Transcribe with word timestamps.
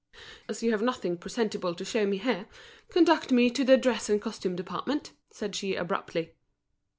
"As 0.49 0.63
you 0.63 0.71
have 0.71 0.81
nothing 0.81 1.15
presentable 1.15 1.75
to 1.75 1.85
show 1.85 2.07
me 2.07 2.17
here, 2.17 2.47
conduct 2.89 3.31
me 3.31 3.51
to 3.51 3.63
the 3.63 3.77
dress 3.77 4.09
and 4.09 4.19
costume 4.19 4.55
department," 4.55 5.11
said 5.29 5.55
she, 5.55 5.75
abruptly. 5.75 6.33